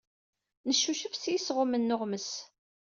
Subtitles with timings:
[0.67, 2.29] Neccucuf s yisɣumen n uɣemmes.